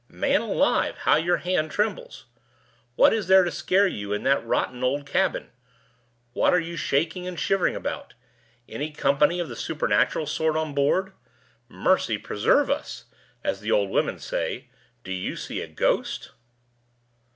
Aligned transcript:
Man 0.09 0.41
alive, 0.41 0.97
how 1.01 1.15
your 1.17 1.37
hand 1.37 1.69
trembles! 1.69 2.25
What 2.95 3.13
is 3.13 3.27
there 3.27 3.43
to 3.43 3.51
scare 3.51 3.85
you 3.85 4.13
in 4.13 4.23
that 4.23 4.43
rotten 4.43 4.83
old 4.83 5.05
cabin? 5.05 5.51
What 6.33 6.55
are 6.55 6.59
you 6.59 6.75
shaking 6.75 7.27
and 7.27 7.39
shivering 7.39 7.75
about? 7.75 8.15
Any 8.67 8.89
company 8.89 9.39
of 9.39 9.47
the 9.47 9.55
supernatural 9.55 10.25
sort 10.25 10.57
on 10.57 10.73
board? 10.73 11.13
Mercy 11.69 12.17
preserve 12.17 12.67
us! 12.71 13.05
(as 13.43 13.59
the 13.59 13.71
old 13.71 13.91
women 13.91 14.17
say) 14.17 14.69
do 15.03 15.11
you 15.11 15.35
see 15.35 15.61
a 15.61 15.67
ghost?" 15.67 16.31